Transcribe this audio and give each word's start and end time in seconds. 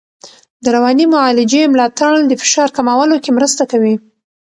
د 0.63 0.65
رواني 0.75 1.05
معالجې 1.13 1.61
ملاتړ 1.73 2.11
د 2.25 2.33
فشار 2.41 2.69
کمولو 2.77 3.15
کې 3.23 3.31
مرسته 3.37 3.63
کوي. 3.71 3.95